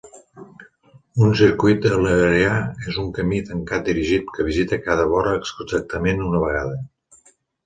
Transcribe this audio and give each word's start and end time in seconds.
Un 1.25 1.35
circuit 1.41 1.85
eulerià 1.89 2.55
és 2.93 2.97
un 3.03 3.11
camí 3.19 3.43
tancat 3.51 3.85
dirigit 3.91 4.33
que 4.39 4.47
visita 4.49 4.81
cada 4.89 5.07
vora 5.13 5.37
exactament 5.43 6.27
una 6.31 6.43
vegada. 6.49 6.83